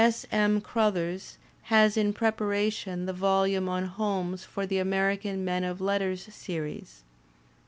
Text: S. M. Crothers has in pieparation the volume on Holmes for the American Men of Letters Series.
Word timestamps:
S. 0.03 0.25
M. 0.31 0.61
Crothers 0.61 1.37
has 1.65 1.95
in 1.95 2.11
pieparation 2.11 3.05
the 3.05 3.13
volume 3.13 3.69
on 3.69 3.85
Holmes 3.85 4.43
for 4.43 4.65
the 4.65 4.79
American 4.79 5.45
Men 5.45 5.63
of 5.63 5.79
Letters 5.79 6.23
Series. 6.33 7.03